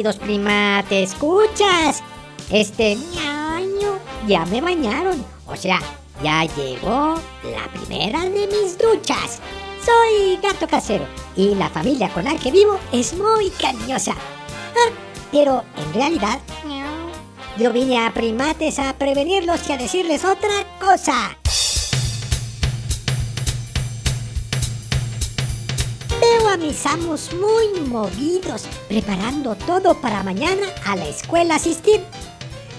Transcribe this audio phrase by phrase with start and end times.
[0.00, 2.02] Queridos primates, escuchas.
[2.50, 5.78] Este año ya me bañaron, o sea,
[6.24, 9.42] ya llegó la primera de mis duchas.
[9.84, 11.04] Soy gato casero
[11.36, 14.12] y la familia con la que vivo es muy cariñosa.
[14.12, 14.90] Ah,
[15.30, 16.38] pero en realidad,
[17.58, 21.36] yo vine a primates a prevenirlos y a decirles otra cosa.
[26.50, 32.00] Veo a mis amos muy movidos, preparando todo para mañana a la escuela asistir.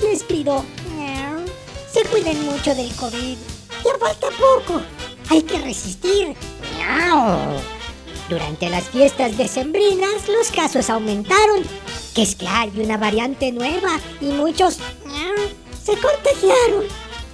[0.01, 0.65] Les pido,
[1.89, 3.37] se cuiden mucho del COVID.
[3.85, 4.81] Ya falta poco.
[5.29, 6.35] Hay que resistir.
[8.27, 11.63] Durante las fiestas decembrinas los casos aumentaron.
[12.13, 14.79] Que es que hay una variante nueva y muchos
[15.81, 16.83] se contagiaron.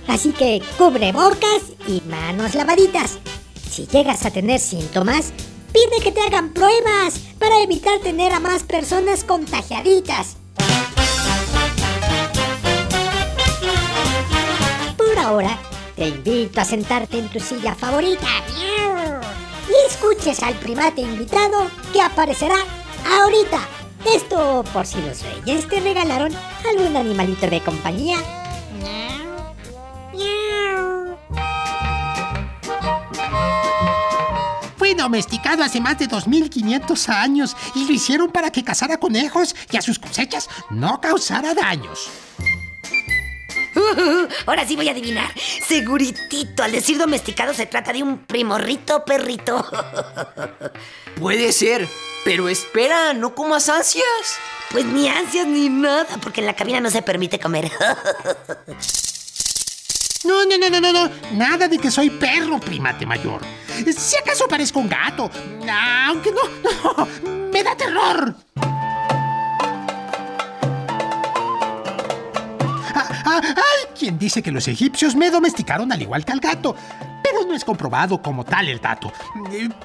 [0.07, 3.17] Así que cubre bocas y manos lavaditas.
[3.71, 5.33] Si llegas a tener síntomas,
[5.77, 10.37] pide que te hagan pruebas para evitar tener a más personas contagiaditas.
[14.97, 15.59] Por ahora,
[15.95, 18.27] te invito a sentarte en tu silla favorita
[19.69, 22.57] y escuches al primate invitado que aparecerá
[23.19, 23.59] ahorita.
[24.15, 26.33] Esto por si los reyes te regalaron
[26.67, 28.17] algún animalito de compañía.
[35.07, 39.81] Domesticado hace más de 2500 años y lo hicieron para que cazara conejos y a
[39.81, 42.09] sus cosechas no causara daños.
[44.45, 45.31] Ahora sí voy a adivinar.
[45.65, 49.65] Seguritito, al decir domesticado se trata de un primorrito perrito.
[51.19, 51.87] Puede ser,
[52.25, 54.03] pero espera, no comas ansias.
[54.71, 57.71] Pues ni ansias ni nada, porque en la cabina no se permite comer.
[60.25, 61.11] No, no, no, no, no, no.
[61.33, 63.41] Nada de que soy perro, primate mayor.
[63.95, 65.29] Si acaso parezco un gato.
[66.07, 67.07] Aunque no,
[67.51, 68.35] me da terror.
[72.99, 76.75] Ah, ah, Hay quien dice que los egipcios me domesticaron al igual que al gato,
[77.23, 79.11] pero no es comprobado como tal el dato,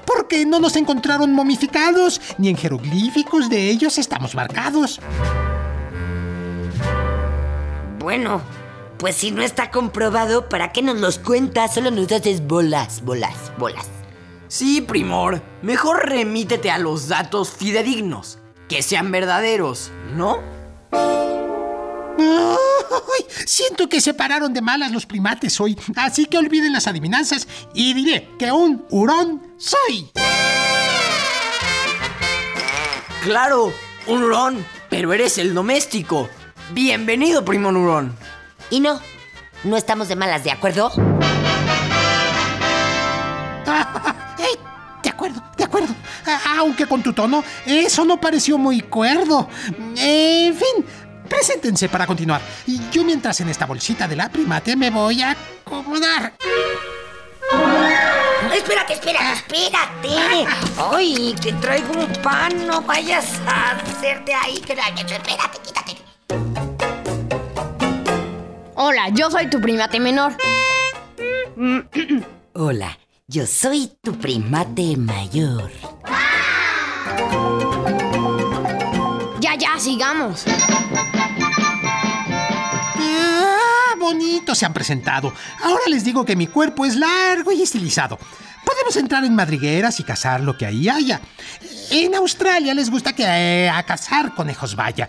[0.05, 4.99] porque no nos encontraron momificados, ni en jeroglíficos de ellos estamos marcados.
[7.99, 8.41] bueno,
[9.03, 11.73] pues si no está comprobado, ¿para qué nos los cuentas?
[11.73, 13.85] Solo nos haces bolas, bolas, bolas.
[14.47, 20.39] Sí, primor, mejor remítete a los datos fidedignos, que sean verdaderos, ¿no?
[22.07, 27.45] Ay, siento que se pararon de malas los primates hoy, así que olviden las adivinanzas
[27.73, 30.11] y diré que un hurón soy.
[33.21, 33.73] Claro,
[34.07, 36.29] un hurón, pero eres el doméstico.
[36.71, 38.22] Bienvenido, primo hurón.
[38.73, 38.99] Y no,
[39.65, 40.91] no estamos de malas, ¿de acuerdo?
[44.39, 44.55] Ey,
[45.03, 45.93] de acuerdo, de acuerdo.
[46.57, 49.47] Aunque con tu tono, eso no pareció muy cuerdo.
[49.95, 50.83] En fin,
[51.29, 52.41] preséntense para continuar.
[52.65, 56.33] Y yo mientras en esta bolsita de la primate me voy a acomodar.
[58.55, 60.47] Espérate, espérate, espérate.
[60.91, 64.55] Ay, te traigo un pan, no vayas a hacerte ahí.
[64.55, 65.92] Espérate, quítate.
[68.85, 70.35] Hola, yo soy tu primate menor.
[72.51, 75.71] Hola, yo soy tu primate mayor.
[79.39, 80.43] Ya, ya, sigamos.
[82.99, 85.31] Ah, bonito se han presentado.
[85.63, 88.19] Ahora les digo que mi cuerpo es largo y estilizado.
[88.65, 91.21] Podemos entrar en madrigueras y cazar lo que ahí haya.
[91.91, 95.07] En Australia les gusta que eh, a cazar conejos vaya.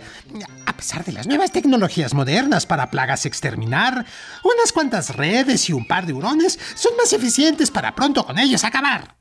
[0.65, 4.05] A pesar de las nuevas tecnologías modernas para plagas exterminar,
[4.43, 8.63] unas cuantas redes y un par de hurones son más eficientes para pronto con ellos
[8.63, 9.15] acabar.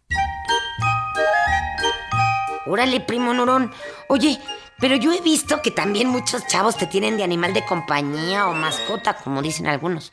[2.66, 3.70] Órale, primo Nurón.
[4.08, 4.40] Oye,
[4.80, 8.54] pero yo he visto que también muchos chavos te tienen de animal de compañía o
[8.54, 10.12] mascota, como dicen algunos.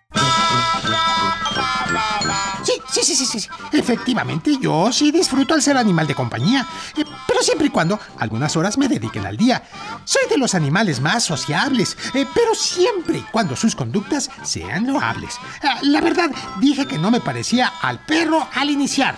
[2.91, 3.47] Sí, Sí, sí, sí.
[3.71, 6.67] Efectivamente, yo sí disfruto al ser animal de compañía.
[6.97, 9.63] eh, pero siempre y cuando algunas horas me dediquen al día.
[10.03, 15.38] Soy de los animales más sociables, eh, pero siempre y cuando sus conductas sean loables.
[15.63, 16.29] Ah, la verdad,
[16.59, 19.17] dije que no me parecía al perro al iniciar.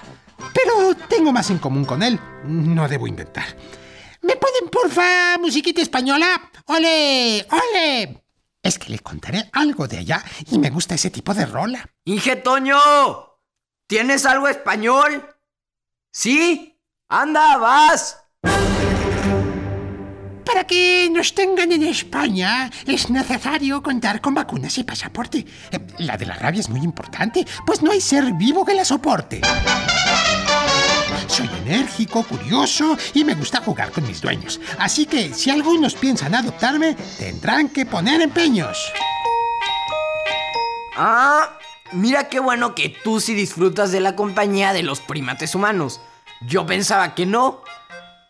[0.54, 2.20] Pero tengo más en común con él.
[2.46, 3.46] No debo inventar.
[4.22, 6.50] ¿Me pueden, porfa, musiquita española?
[6.68, 7.46] ¡Ole!
[7.52, 8.24] ¡Ole!
[8.62, 11.90] Es que le contaré algo de allá y me gusta ese tipo de rola.
[12.06, 12.78] Inge Toño,
[13.94, 15.24] ¿tienes algo español?
[16.12, 16.80] ¿Sí?
[17.10, 18.18] Anda, vas.
[20.44, 25.46] Para que nos tengan en España es necesario contar con vacunas y pasaporte.
[25.72, 28.84] Eh, La de la rabia es muy importante, pues no hay ser vivo que la
[28.84, 29.42] soporte.
[31.28, 34.60] Soy enérgico, curioso y me gusta jugar con mis dueños.
[34.80, 38.92] Así que si algunos piensan adoptarme, tendrán que poner empeños.
[40.96, 41.60] Ah,
[41.94, 46.02] mira qué bueno que tú sí disfrutas de la compañía de los primates humanos.
[46.48, 47.62] Yo pensaba que no.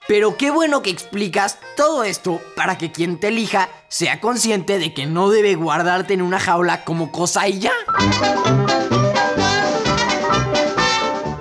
[0.05, 4.93] Pero qué bueno que explicas todo esto para que quien te elija sea consciente de
[4.93, 7.71] que no debe guardarte en una jaula como cosa y ya.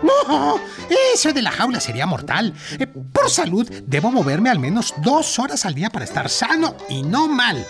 [0.03, 0.61] No,
[1.13, 2.55] eso de la jaula sería mortal.
[2.79, 7.03] Eh, Por salud, debo moverme al menos dos horas al día para estar sano y
[7.03, 7.67] no mal.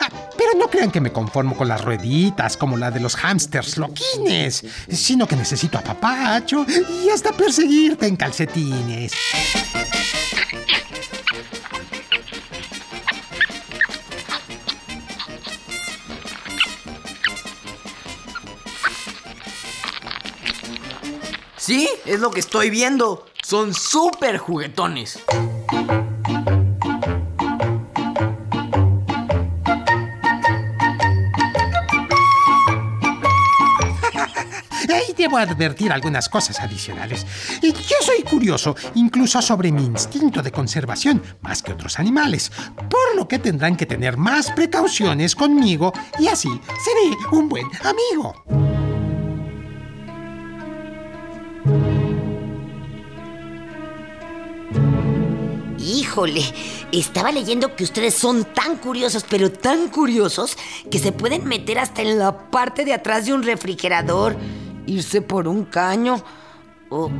[0.00, 0.08] Ah,
[0.40, 4.64] pero no crean que me conformo con las rueditas como la de los hámsters loquines,
[4.88, 6.64] sino que necesito apapacho
[7.04, 9.12] y hasta perseguirte en calcetines.
[21.58, 23.26] Sí, es lo que estoy viendo.
[23.42, 25.18] Son súper juguetones.
[35.30, 37.26] Debo advertir algunas cosas adicionales.
[37.62, 42.50] Y Yo soy curioso, incluso sobre mi instinto de conservación, más que otros animales,
[42.88, 48.44] por lo que tendrán que tener más precauciones conmigo y así seré un buen amigo.
[55.78, 56.42] Híjole,
[56.92, 60.56] estaba leyendo que ustedes son tan curiosos, pero tan curiosos,
[60.90, 64.36] que se pueden meter hasta en la parte de atrás de un refrigerador,
[64.90, 66.22] irse por un caño
[66.88, 67.10] o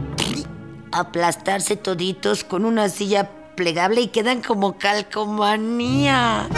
[0.93, 6.49] aplastarse toditos con una silla plegable y quedan como calcomanía.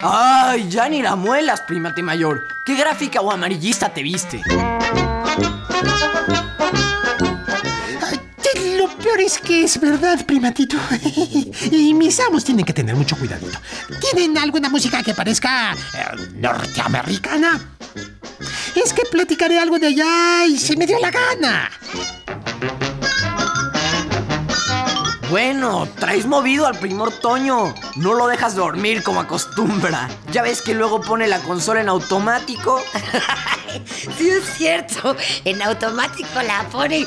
[0.00, 2.42] ¡Ay, ya ni la muelas, primate mayor!
[2.64, 4.42] ¿Qué gráfica o amarillista te viste?
[9.14, 10.76] Peor es que es verdad, primatito.
[11.70, 13.58] Y mis amos tienen que tener mucho cuidadito.
[14.00, 15.76] ¿Tienen alguna música que parezca eh,
[16.34, 17.60] norteamericana?
[18.74, 21.70] Es que platicaré algo de allá y se me dio la gana.
[25.30, 27.74] Bueno, traes movido al primor Toño.
[27.96, 30.08] No lo dejas dormir como acostumbra.
[30.32, 32.82] Ya ves que luego pone la consola en automático.
[34.16, 35.16] Sí, es cierto.
[35.44, 37.04] En automático la pone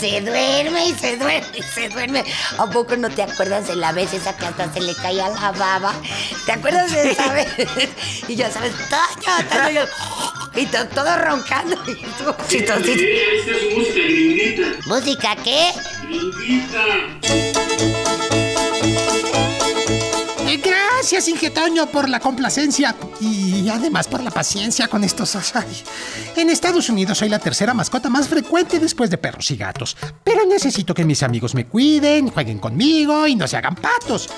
[0.00, 2.24] se duerme y se duerme y se duerme.
[2.58, 5.52] ¿A poco no te acuerdas de la vez esa que hasta se le caía la
[5.52, 5.92] baba?
[6.46, 7.48] ¿Te acuerdas de esa vez?
[8.28, 9.80] Y ya sabes, Toño, Toño,
[10.56, 11.76] y to- todo roncando.
[11.86, 12.34] Y tú.
[12.50, 14.62] Esta es música gringuita.
[14.86, 15.72] ¿Música qué?
[21.00, 25.36] Gracias, Ingetoño, por la complacencia y además por la paciencia con estos.
[25.54, 25.84] ay.
[26.34, 29.96] En Estados Unidos soy la tercera mascota más frecuente después de perros y gatos.
[30.24, 34.28] Pero necesito que mis amigos me cuiden, jueguen conmigo y no se hagan patos.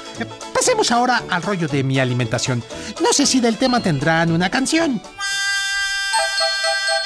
[0.53, 2.63] Pasemos ahora al rollo de mi alimentación.
[3.01, 5.01] No sé si del tema tendrán una canción.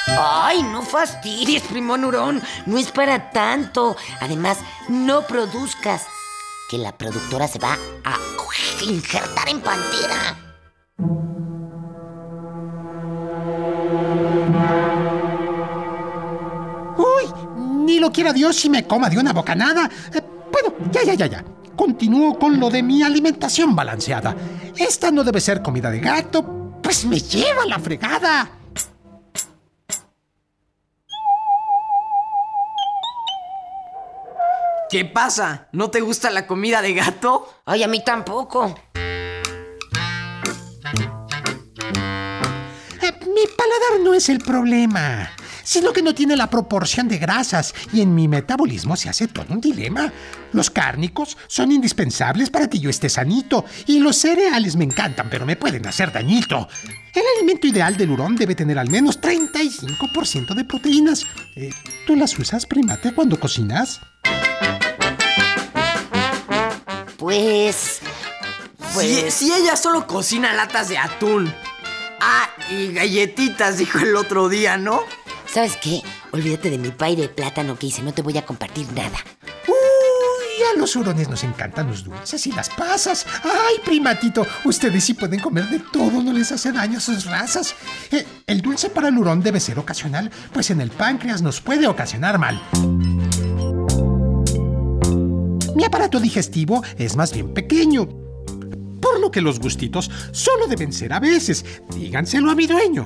[0.07, 2.43] Ay, no fastidies, primo Nurón.
[2.65, 3.95] No es para tanto.
[4.19, 4.57] Además,
[4.89, 6.03] no produzcas.
[6.69, 8.34] Que la productora se va a
[8.81, 10.37] injertar en pantera.
[16.97, 19.89] Uy, ni lo quiera Dios si me coma de una bocanada.
[20.13, 21.45] Eh, bueno, ya, ya, ya, ya.
[21.75, 24.35] Continúo con lo de mi alimentación balanceada.
[24.77, 28.49] Esta no debe ser comida de gato, pues me lleva la fregada.
[34.95, 35.67] ¿Qué pasa?
[35.73, 37.53] ¿No te gusta la comida de gato?
[37.65, 38.73] Ay, a mí tampoco.
[43.01, 45.31] Eh, mi paladar no es el problema,
[45.65, 49.47] sino que no tiene la proporción de grasas y en mi metabolismo se hace todo
[49.49, 50.13] un dilema.
[50.53, 55.45] Los cárnicos son indispensables para que yo esté sanito y los cereales me encantan, pero
[55.45, 56.69] me pueden hacer dañito.
[57.13, 61.25] El alimento ideal del hurón debe tener al menos 35% de proteínas.
[61.57, 61.71] Eh,
[62.07, 63.99] ¿Tú las usas, primate, cuando cocinas?
[67.25, 68.01] Pues.
[68.99, 71.51] Si, si ella solo cocina latas de atún.
[72.21, 74.99] Ah, y galletitas, dijo el otro día, ¿no?
[75.51, 76.03] ¿Sabes qué?
[76.33, 79.17] Olvídate de mi pay de plátano que hice, no te voy a compartir nada.
[79.67, 83.25] Uy, a los hurones nos encantan los dulces y las pasas.
[83.43, 87.73] Ay, primatito, ustedes sí pueden comer de todo, no les hace daño a sus razas.
[88.11, 91.87] Eh, el dulce para el hurón debe ser ocasional, pues en el páncreas nos puede
[91.87, 92.61] ocasionar mal.
[95.75, 98.07] Mi aparato digestivo es más bien pequeño,
[99.01, 101.65] por lo que los gustitos solo deben ser a veces.
[101.93, 103.05] Díganselo a mi dueño.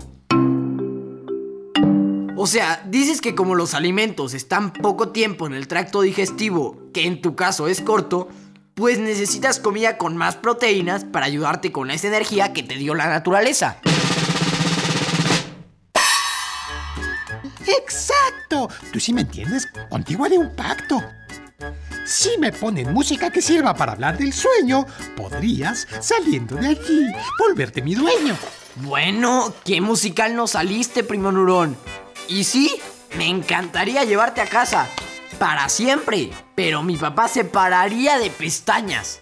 [2.38, 7.08] O sea, dices que como los alimentos están poco tiempo en el tracto digestivo, que
[7.08, 8.30] en tu caso es corto,
[8.76, 13.10] pues necesitas comida con más proteínas para ayudarte con esa energía que te dio la
[13.10, 13.80] naturaleza.
[17.66, 18.70] ¡Exacto!
[18.94, 21.02] Tú sí me entiendes, contigo haré un pacto.
[22.10, 24.84] Si me ponen música que sirva para hablar del sueño,
[25.16, 27.06] podrías, saliendo de allí,
[27.38, 28.36] volverte mi dueño.
[28.78, 31.78] Bueno, ¿qué musical no saliste, primo Nurón?
[32.28, 32.76] Y sí,
[33.16, 34.88] me encantaría llevarte a casa.
[35.38, 36.32] Para siempre.
[36.56, 39.22] Pero mi papá se pararía de pestañas.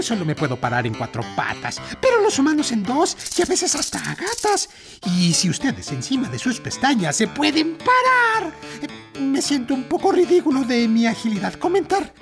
[0.00, 3.44] Yo solo me puedo parar en cuatro patas, pero los humanos en dos y a
[3.44, 4.70] veces hasta a gatas.
[5.04, 10.10] Y si ustedes encima de sus pestañas se pueden parar, eh, me siento un poco
[10.10, 12.14] ridículo de mi agilidad comentar.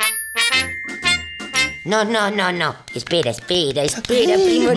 [1.84, 2.74] No, no, no, no.
[2.94, 4.72] Espera, espera, espera, primo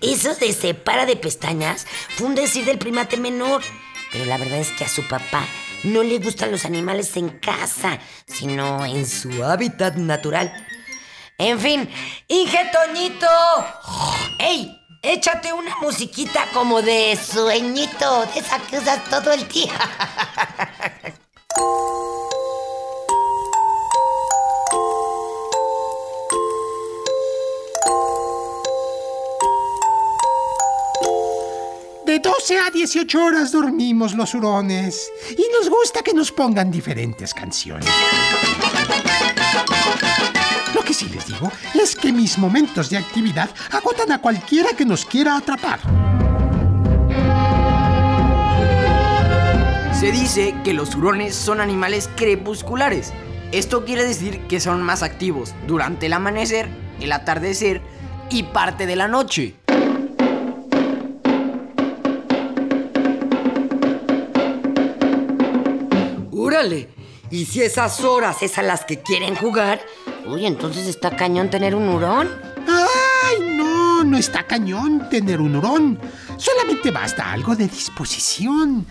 [0.00, 1.86] Eso de separa de pestañas
[2.16, 3.62] fue un decir del primate menor.
[4.10, 5.46] Pero la verdad es que a su papá
[5.84, 10.52] no le gustan los animales en casa, sino en su hábitat natural.
[11.40, 11.88] En fin,
[12.28, 13.26] Inge Toñito.
[14.38, 14.78] ¡Ey!
[15.02, 19.72] Échate una musiquita como de sueñito, de esa que usas todo el día.
[32.04, 37.32] De 12 a 18 horas dormimos los hurones y nos gusta que nos pongan diferentes
[37.32, 37.88] canciones.
[40.74, 44.84] Lo que sí les digo es que mis momentos de actividad agotan a cualquiera que
[44.84, 45.80] nos quiera atrapar.
[49.92, 53.12] Se dice que los hurones son animales crepusculares.
[53.52, 56.68] Esto quiere decir que son más activos durante el amanecer,
[57.00, 57.82] el atardecer
[58.30, 59.56] y parte de la noche.
[66.30, 66.88] ¡Úrale!
[67.30, 69.80] Y si esas horas es a las que quieren jugar,
[70.26, 72.28] uy, entonces está cañón tener un hurón.
[72.68, 74.04] ¡Ay, no!
[74.04, 75.98] No está cañón tener un hurón.
[76.36, 78.86] Solamente basta algo de disposición.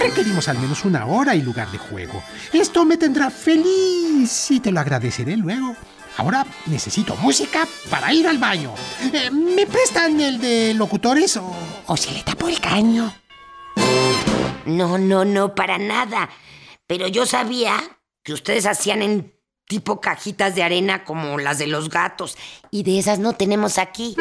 [0.00, 2.22] Requerimos al menos una hora y lugar de juego.
[2.52, 5.76] Esto me tendrá feliz y te lo agradeceré luego.
[6.16, 8.74] Ahora necesito música para ir al baño.
[9.12, 11.54] Eh, ¿Me prestan el de locutores o,
[11.86, 13.12] o se le tapó el caño?
[14.66, 16.28] No, no, no, para nada.
[16.86, 17.76] Pero yo sabía
[18.22, 19.39] que ustedes hacían en
[19.70, 22.36] tipo cajitas de arena como las de los gatos.
[22.72, 24.16] Y de esas no tenemos aquí.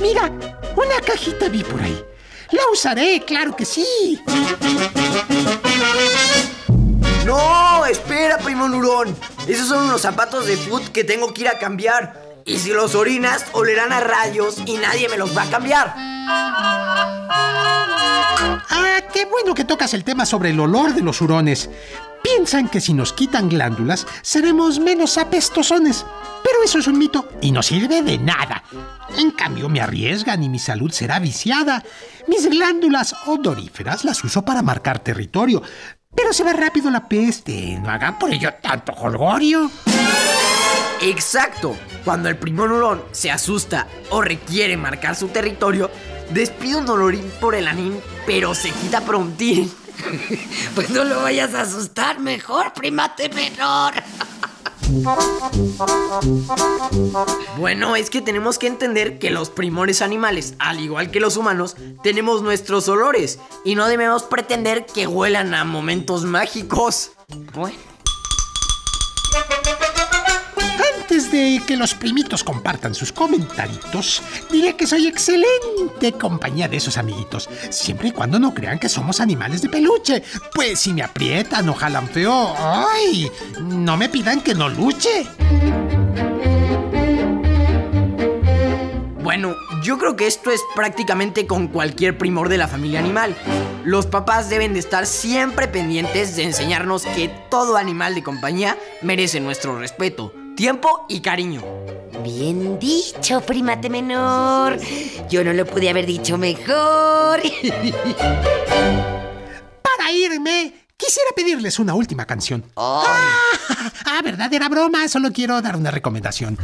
[0.00, 0.32] Mira,
[0.74, 1.96] una cajita vi por ahí.
[2.50, 4.20] La usaré, claro que sí.
[7.24, 9.16] No, espera, primo Nurón.
[9.46, 12.20] Esos son unos zapatos de foot que tengo que ir a cambiar.
[12.44, 15.94] Y si los orinas, olerán a rayos y nadie me los va a cambiar.
[18.72, 21.68] Ah, qué bueno que tocas el tema sobre el olor de los hurones.
[22.22, 26.06] Piensan que si nos quitan glándulas, seremos menos apestosones.
[26.42, 28.64] Pero eso es un mito y no sirve de nada.
[29.18, 31.84] En cambio, me arriesgan y mi salud será viciada.
[32.28, 35.62] Mis glándulas odoríferas las uso para marcar territorio.
[36.14, 37.78] Pero se va rápido la peste.
[37.82, 39.70] No hagan por ello tanto jolgorio.
[41.02, 41.76] Exacto.
[42.04, 45.90] Cuando el primo Nurón se asusta o requiere marcar su territorio,
[46.32, 49.72] despide un olorín por el anín, pero se quita prontín.
[50.74, 53.94] Pues no lo vayas a asustar mejor, primate menor.
[57.56, 61.76] Bueno, es que tenemos que entender que los primores animales, al igual que los humanos,
[62.02, 67.12] tenemos nuestros olores y no debemos pretender que huelan a momentos mágicos.
[67.54, 67.78] Bueno,
[71.22, 76.78] Antes Antes de que los primitos compartan sus comentarios, diré que soy excelente compañía de
[76.78, 80.24] esos amiguitos, siempre y cuando no crean que somos animales de peluche.
[80.52, 83.30] Pues si me aprietan o jalan feo, ¡ay!
[83.60, 85.26] No me pidan que no luche.
[89.22, 93.36] Bueno, yo creo que esto es prácticamente con cualquier primor de la familia animal.
[93.84, 99.40] Los papás deben de estar siempre pendientes de enseñarnos que todo animal de compañía merece
[99.40, 101.62] nuestro respeto, tiempo y cariño.
[102.22, 104.78] Bien dicho, primate menor.
[105.28, 107.40] Yo no lo pude haber dicho mejor.
[109.82, 112.64] Para irme, quisiera pedirles una última canción.
[112.76, 113.02] Ah,
[114.06, 116.58] ah, verdad, era broma, solo quiero dar una recomendación.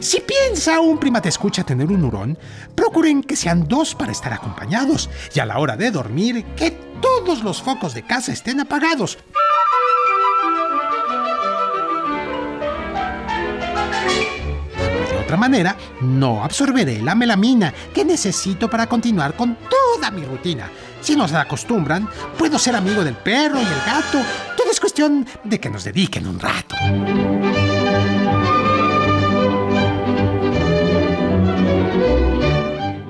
[0.00, 2.38] Si piensa un primate escucha tener un hurón,
[2.76, 6.70] procuren que sean dos para estar acompañados y a la hora de dormir que
[7.02, 9.18] todos los focos de casa estén apagados.
[15.28, 20.70] Otra manera, no absorberé la melamina que necesito para continuar con toda mi rutina.
[21.02, 22.08] Si nos acostumbran,
[22.38, 24.22] puedo ser amigo del perro y el gato.
[24.56, 26.76] Todo es cuestión de que nos dediquen un rato.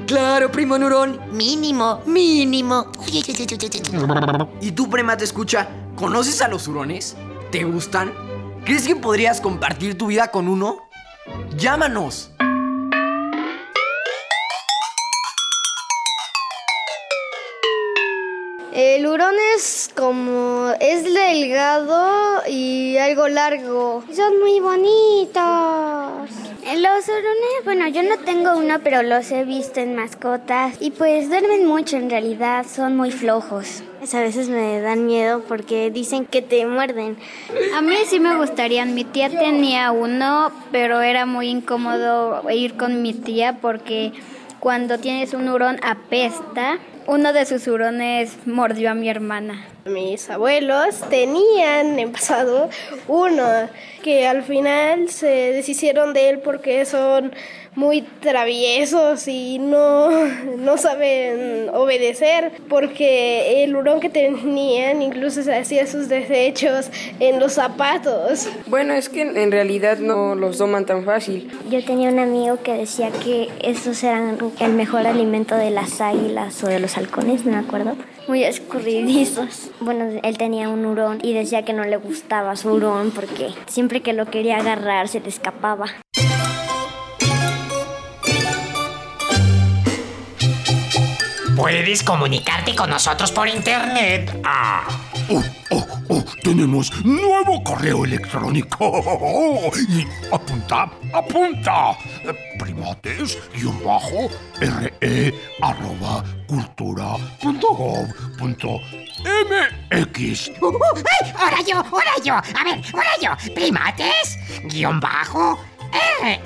[0.08, 1.20] Claro, primo Nurón.
[1.30, 2.90] Mínimo, mínimo.
[4.60, 5.68] ¿Y tú, prima, te escucha?
[5.94, 7.16] ¿Conoces a los hurones?
[7.52, 8.12] ¿Te gustan?
[8.64, 10.88] ¿Crees que podrías compartir tu vida con uno?
[11.56, 12.30] Llámanos.
[18.73, 24.04] El hurón es como es delgado y algo largo.
[24.14, 26.48] Son muy bonitos.
[26.76, 31.30] Los hurones, bueno, yo no tengo uno, pero los he visto en mascotas y pues
[31.30, 33.82] duermen mucho en realidad, son muy flojos.
[34.12, 37.16] A veces me dan miedo porque dicen que te muerden.
[37.75, 38.94] A mí sí me gustarían.
[38.94, 44.12] Mi tía tenía uno, pero era muy incómodo ir con mi tía porque
[44.60, 46.78] cuando tienes un hurón apesta.
[47.06, 49.64] Uno de sus hurones mordió a mi hermana.
[49.88, 52.68] Mis abuelos tenían en pasado
[53.07, 53.44] uno
[54.03, 57.33] que al final se deshicieron de él porque son
[57.74, 60.11] muy traviesos y no,
[60.59, 67.53] no saben obedecer porque el hurón que tenían incluso se hacía sus desechos en los
[67.53, 68.48] zapatos.
[68.66, 71.51] Bueno, es que en realidad no los doman tan fácil.
[71.70, 76.62] Yo tenía un amigo que decía que esos eran el mejor alimento de las águilas
[76.64, 77.96] o de los halcones, no me acuerdo.
[78.29, 79.71] Muy escurridizos.
[79.81, 84.03] Bueno, él tenía un hurón y decía que no le gustaba su hurón porque siempre
[84.03, 85.87] que lo quería agarrar se le escapaba.
[91.57, 94.31] Puedes comunicarte con nosotros por internet.
[94.45, 95.08] Ah.
[95.31, 99.71] Oh, oh, oh, tenemos nuevo correo electrónico.
[99.88, 101.99] Y apunta, apunta.
[102.59, 108.81] Primates, guion bajo, re, arroba, cultura, punto gov, punto
[109.21, 110.51] mx.
[110.51, 111.33] ¡Ay!
[111.37, 111.77] ¡Ahora yo!
[111.77, 112.35] ¡Ahora yo!
[112.35, 113.55] A ver, ahora yo.
[113.55, 115.61] Primates, guion bajo,
[116.23, 116.41] re,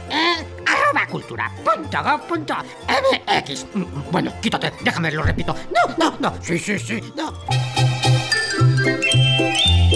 [0.66, 2.54] arroba cultura punto gov punto
[2.88, 3.66] mx.
[4.10, 5.54] Bueno, quítate, déjame, lo repito.
[5.72, 6.34] No, no, no.
[6.42, 7.32] Sí, sí, sí, no.